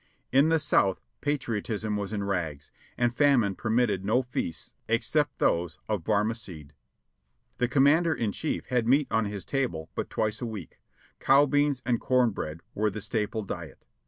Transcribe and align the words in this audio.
In 0.31 0.49
the 0.49 0.57
South 0.57 0.99
patriotism 1.21 1.95
was 1.95 2.11
in 2.11 2.23
rags, 2.23 2.71
and 2.97 3.13
famine 3.13 3.53
permitted 3.53 4.03
no 4.03 4.23
feasts 4.23 4.73
except 4.87 5.37
those 5.37 5.77
of 5.87 6.03
Barmacede. 6.03 6.71
The 7.59 7.67
Commander 7.67 8.15
in 8.15 8.31
Chief 8.31 8.65
had 8.69 8.87
meat 8.87 9.07
on 9.11 9.25
his 9.25 9.45
table 9.45 9.91
but 9.93 10.09
twice 10.09 10.41
a 10.41 10.47
week; 10.47 10.79
cow 11.19 11.45
beans 11.45 11.83
and 11.85 12.01
corn 12.01 12.31
bread 12.31 12.61
was 12.73 12.93
the 12.93 12.99
staple 13.01 13.43
diet. 13.43 13.85